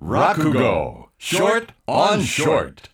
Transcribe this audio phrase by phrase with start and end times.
[0.00, 2.90] 落語 short on short.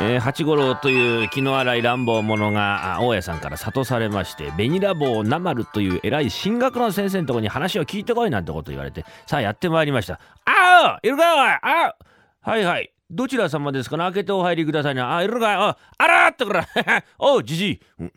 [0.00, 10.14] えー、八五郎という気の荒い乱暴者が大家さんから諭されまして紅ラボなまるという偉い進学の先生のところに話を聞いてこいなんてこと言われてさあやってまいりました。
[10.46, 11.48] ああいるかおい!
[11.62, 11.94] あ
[12.40, 12.92] はいはい。
[13.08, 14.04] どちら様ですかな？
[14.06, 15.16] 開けてお入りくださいな。
[15.16, 15.54] あいるかい?
[15.54, 16.66] ああらーってから。
[17.18, 17.80] おうじじい。
[18.00, 18.12] うん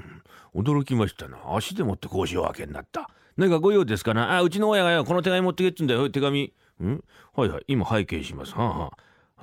[0.56, 1.38] 驚きましたな。
[1.56, 3.08] 足でもって格子を開けになった。
[3.38, 4.36] 何かご用ですかな？
[4.38, 6.10] あうちの親がよこの手紙持ってけっつんだよ。
[6.10, 6.52] 手紙。
[6.86, 7.04] ん？
[7.36, 8.54] はいはい今拝見します。
[8.54, 8.92] はあは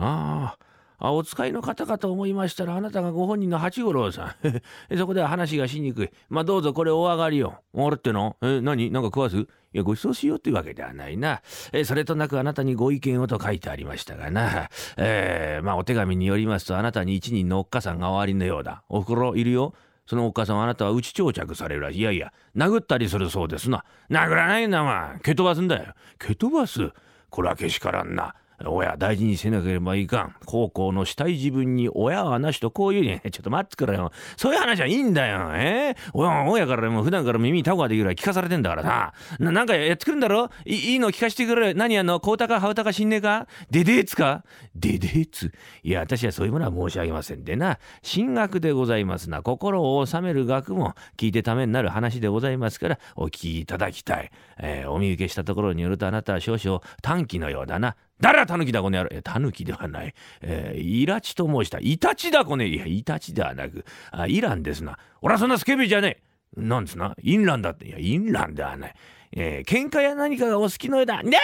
[0.03, 0.59] あ。
[0.99, 4.57] ああお使いの方かと思いましたらあなたがご本人の八五郎さん。
[4.97, 6.11] そこでは話がしにくい。
[6.29, 8.37] まあどうぞこれお上がりよあれっての？
[8.43, 8.91] え何？
[8.91, 9.37] なんか食わす？
[9.39, 11.43] いやご馳走しようっていうわけではないな。
[11.73, 14.69] えそれとなくあなたにご意見をと書いてありましたがな。
[14.97, 18.85] えー、まあお手紙によりますとあなたに一人のおっかさんがおわりのようだ。
[18.89, 19.75] おふくろいるよ。
[20.07, 21.99] そのおっかさんはあなたは内長着されるらしい。
[21.99, 23.85] いやいや、殴ったりするそうですな。
[24.11, 25.95] 殴らないんだま蹴飛ばすんだよ。
[26.19, 26.93] 蹴飛ばす？
[27.35, 28.37] これはけしからんな。
[28.65, 30.35] 親大事にせなければいかん。
[30.47, 33.23] 高校のしたい自分に親はなしとこういうね。
[33.33, 34.13] ちょっと待ってくれよ。
[34.37, 35.51] そういう話はいいんだよ。
[35.55, 35.91] え？
[35.91, 39.15] ー、親親からも普段から耳タコができるぐらい聞かされてんだからさ。
[39.39, 40.51] ななんかやってくるんだろ？
[40.65, 41.75] いいいの聞かしてくれ。
[41.75, 42.93] 何やんのこうたかはうたか？
[42.93, 44.45] しんねえかででーつか？
[44.75, 47.79] ででーついや、私はそういうものは申し上げませんでな。
[48.03, 49.43] 進学でございますな。
[49.43, 50.95] 心を収める学問。
[51.17, 54.31] 聞いてためになる話でございますから、お聞きいただきたい。
[54.59, 57.97] えー、お見受けしたところによるとあなたは少々短気のようだな。
[58.21, 59.23] 誰がタヌキだこの野郎。
[59.23, 60.15] タヌキではない。
[60.41, 61.79] えー、イラチと申した。
[61.81, 62.67] イタチだこね。
[62.69, 64.99] いや、イタチではなく、あイランですな。
[65.21, 66.23] 俺はそんなスケベじゃね
[66.57, 66.61] え。
[66.61, 67.15] なんですな。
[67.23, 67.89] インランだって。
[67.89, 68.95] いや、インランではない。
[69.33, 71.21] えー、喧嘩や何かがお好きのようだ。
[71.23, 71.41] にゃ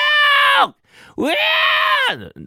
[0.64, 0.70] ー
[1.16, 1.36] うえー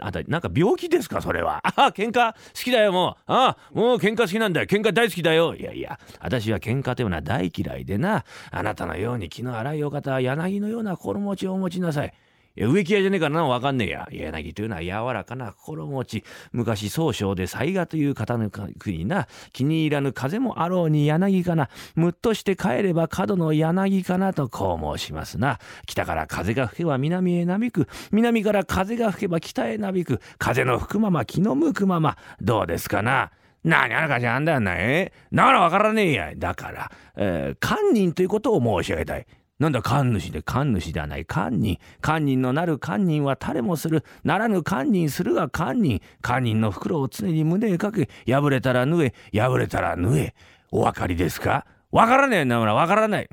[0.02, 1.22] あたなんか病気ですか？
[1.22, 1.62] それは。
[1.64, 3.24] ああ喧嘩好きだよもう。
[3.28, 4.68] あもう喧嘩好きなんだよ。
[4.68, 5.56] 喧嘩大好きだよ。
[5.56, 8.26] いやいや、私は喧嘩というのは大嫌いでな。
[8.52, 12.14] あなたのように気の荒いお方は柳のような心持ちをお持ちなさい。
[12.56, 14.08] 植木屋じゃねえからなわかんねえや。
[14.12, 16.23] 柳というのは柔らかな心持ち。
[16.52, 19.28] 昔総称で災賀という方の国な。
[19.52, 21.70] 気に入らぬ風もあろうに柳かな。
[21.96, 25.59] むっとして帰れば角の柳かなとこう申しますな。
[25.88, 27.88] 北から風が吹けば南へなびく。
[28.12, 30.22] 南から風が吹けば北へなびく。
[30.38, 32.18] 風の吹くまま気の向くまま。
[32.40, 33.31] どうですかな。
[33.64, 36.31] 何あらかじゃあんだよな、えならわからねえや。
[36.35, 39.25] だから、えー、堪忍ということを申し上げたい。
[39.63, 41.79] なんだ神主で神主ではない堪忍。
[42.01, 44.03] 堪忍のなる堪忍は誰もする。
[44.25, 46.01] ならぬ堪忍するが堪忍。
[46.22, 50.34] 堪忍の袋を常に胸へかけ、破れたら縫え、破れたら縫え。
[50.69, 51.66] お分かりですか？
[51.94, 53.30] わからねえならわからない。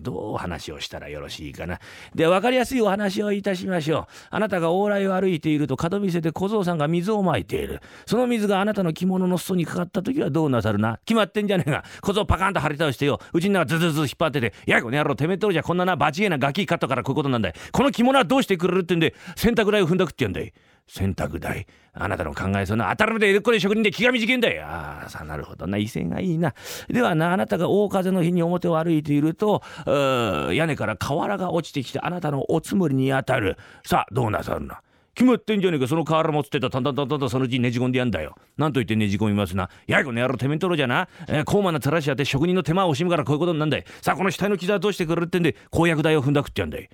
[0.00, 1.78] どう話をしたらよろしいかな。
[2.14, 4.06] で、わかりやすいお話をいたしましょう。
[4.30, 7.80] あなたが往来を歩いていると角見せで小僧さんが水をまいている。
[8.06, 11.84] その水があなたの着物の裾にかかった時はどうなさるな決まってんじゃねえが。
[12.00, 13.20] 小僧パカンと張り倒してよ。
[13.32, 17.54] うちの中ズズズ引っ張ってて、やこの野郎てめえとるじゃこんななバチゲなガキカットからこういうことなんだい。
[17.72, 20.52] この着物はどうしてくれるってんで、洗濯代を踏んだくってやんだい。
[20.94, 24.66] 洗濯代あなたの考えそんな当たるまで江戸っ子で職人で気が短いんだよ。
[24.66, 25.78] ああさなるほどな。
[25.78, 26.54] 威勢がいいな。
[26.88, 33.56] ではなあなたが大風の日に表を歩いていると屋根から瓦が落ちてきてあなたのおつむりに当たる。
[33.86, 34.82] さあどうなさるな
[35.14, 38.34] 決まってんじゃねえかその瓦持ってたたんたんたんたんそのうちにねじ込んでやんだよ。
[38.58, 39.70] なんと言ってねじ込みますな。
[39.86, 43.84] やいこの野郎てめんとろじゃな、えー、高慢なつらしやって職人の手間を惜しむからこういうことになんだい。
[44.02, 46.88] さあこの死体の傷はどうしてくれるってんで公約代を踏んだくってやんだい。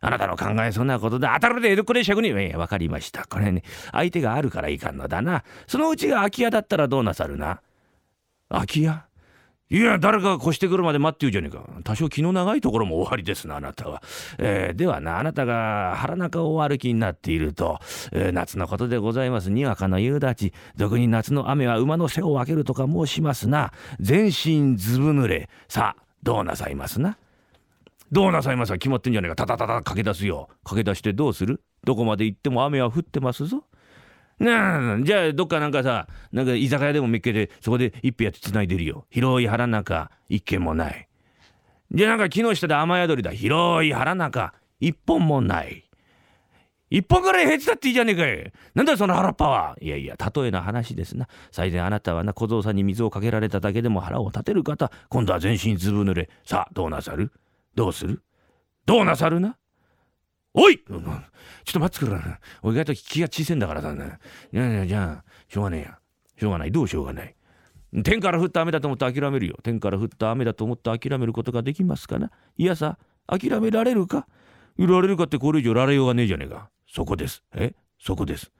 [0.00, 2.38] あなたの考えそんなことで当たるで江戸っ子で職人。
[2.38, 3.26] ええ、わかりました。
[3.26, 3.62] これね、
[3.92, 5.44] 相手があるからいかんのだな。
[5.66, 7.60] そのうちが空き家だったらどうなさるな？
[8.50, 9.04] 空き家？
[9.70, 11.64] いや、誰かが越してくるまで待って言うじゃねえか。
[11.82, 14.02] 多少気の長いところも終わりですな、あなたは。
[14.38, 17.80] えー、ではな、あなたが腹中を歩きになっていると、
[18.12, 19.50] えー、夏のことでございます。
[19.50, 20.52] にわかの夕立。
[20.76, 23.72] 俗に夏の雨は馬の背を分けるとか申しますな。
[24.00, 25.48] 全身ずぶ濡れ。
[25.66, 27.16] さあ、どうなさいますな？
[28.12, 29.36] どうなさいますか決まってんじゃねえか。
[29.36, 30.48] たたたた駆け出すよ。
[30.64, 31.62] 駆け出してどうする？
[31.84, 33.64] どこまで行っても雨は降ってますぞ。
[34.38, 39.06] なあ、じゃあどっかなんかさ、なんか居酒屋でもめっけて、そこで一杯やって繋いでるよ。
[39.10, 41.08] 広い腹中、一軒もない。
[41.92, 43.32] じゃあなんか木の下で雨宿りだ。
[43.32, 45.88] 広い腹中、一本もない。
[46.90, 48.52] 一本ぐらい減ってたっていいじゃねえかい。
[48.74, 49.76] なんだその腹っぱは。
[49.80, 51.28] いやいや、例えの話ですな。
[51.50, 56.28] 最前あなたはな、小僧さんに水をかけられただけでも腹を立てる方、今度は全身ずぶ濡れ。
[56.44, 57.32] さあ、どうなさる？
[57.74, 58.22] どうする？
[58.86, 59.56] どうなさるな？
[60.52, 61.02] おい、ちょっ
[61.72, 62.38] と待ってくれな。
[62.62, 64.18] お意外と気が小せんだからだね。
[64.52, 65.98] いやいや、じゃあ、しょうがねえや。
[66.38, 66.70] しょうがない。
[66.70, 67.34] どうしようがない。
[68.04, 69.56] 天から降った雨だと思って諦めるよ。
[69.62, 74.28] 天から降った雨だと思って諦めることができますかないやさ、諦められるか？
[74.78, 76.70] いられるかってこれ以上られようがねえじゃねえか。
[76.88, 77.42] そこです。
[77.54, 77.74] え？
[78.00, 78.52] そこです。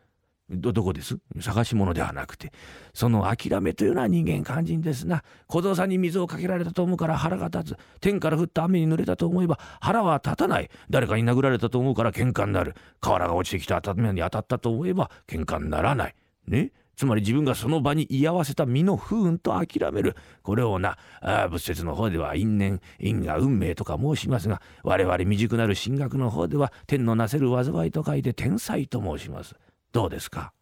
[0.50, 1.18] どどこです？
[1.40, 2.52] 探し物ではなくて。
[2.92, 5.22] その諦めというのは人間肝心ですな。
[5.46, 7.78] 小僧さんに水をかけられたと思うから腹が立つ。
[8.00, 10.70] 天から降った雨に濡れたと思えば腹は立たない。
[10.90, 12.74] 誰かに殴られたと思うから喧嘩になる。
[13.00, 16.14] 瓦が落ちてきた頭に当たったと思えば喧嘩にならない。
[16.46, 16.72] ね？
[16.96, 20.14] つまり自分がその場に居合わせた身の不運と諦める。
[20.42, 29.56] これをなあ仏説の方では因縁因果運命とか申しますが我々未熟なる神学の方では天のなせる災いと書いて天才と申します。
[29.94, 30.52] どうですか？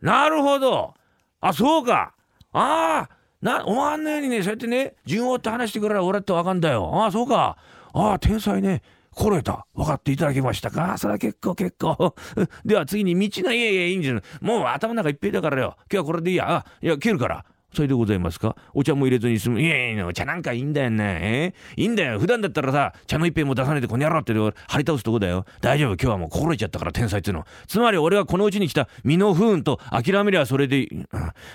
[0.00, 0.94] なるほど。
[1.40, 2.14] あそうか。
[2.52, 6.90] ああなお前のようにねそうやってね順を追って話してくれら俺ってわかんだよ。
[6.94, 7.58] ああそうか。
[7.92, 8.82] ああ天才ね。
[9.12, 9.66] 心得た。
[9.74, 10.96] 分かっていただけましたか？
[10.96, 12.14] それは結構結構。
[12.64, 14.22] では次に道のいやいやいいんじゃない。
[14.40, 15.76] もう頭の中いっぺいだからよ。
[15.76, 16.50] 今日はこれでいいや。
[16.50, 17.44] あいや切るから。
[17.74, 18.56] それでございますか？
[18.72, 19.60] お茶も入れずに済む。
[19.60, 21.54] いやいや、お茶なんかいいんだよね。
[21.76, 21.80] え？
[21.80, 22.18] いいんだよ。
[22.18, 25.44] 普段だったらさ、茶の一杯も出さないでこの野郎って張り倒すとこだよ。
[25.60, 25.94] 大丈夫。
[25.94, 27.44] 今日はもう心得ちゃったから天才っていうの。
[27.66, 31.06] つまり俺はこのうちに来た身の不運と諦めりゃそれで、うん、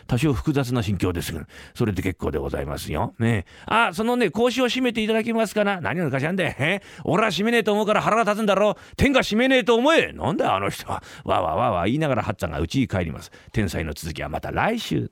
[0.05, 3.15] 多少複雑な心境ですが、それで結構でございますよ。
[3.17, 5.81] ねえあ、そのね、格子を閉めていただけますかな？
[5.81, 6.55] 何のかしなんで。
[6.59, 6.81] え？
[7.03, 8.95] 俺は閉めねえと思うから腹が立つんだろう。
[8.95, 10.13] 天が閉めねえと思え。
[10.13, 11.01] なんだあの人は。
[11.25, 13.31] わわわわ言いながらハッツァが家に帰ります。
[13.51, 15.11] 天才の続きはまた来週。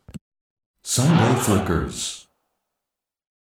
[0.83, 2.28] Sunday Flickers.